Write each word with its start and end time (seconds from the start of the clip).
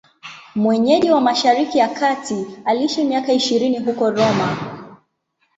Mwenyeji 0.55 1.11
wa 1.11 1.21
Mashariki 1.21 1.77
ya 1.77 1.87
Kati, 1.89 2.45
aliishi 2.65 3.03
miaka 3.03 3.33
ishirini 3.33 3.79
huko 3.79 4.09
Roma. 4.11 4.57